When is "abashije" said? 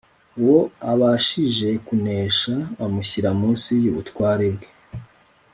0.91-1.69